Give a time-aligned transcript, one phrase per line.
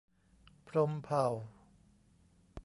[0.67, 1.25] พรหมเผ่า